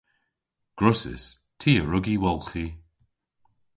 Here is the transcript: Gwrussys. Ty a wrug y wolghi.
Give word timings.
Gwrussys. 0.77 1.23
Ty 1.59 1.71
a 1.81 1.83
wrug 1.83 2.05
y 2.13 2.15
wolghi. 2.23 2.67